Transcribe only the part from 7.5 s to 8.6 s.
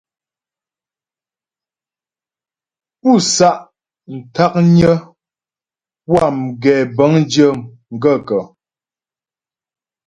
m gaə̂kə́?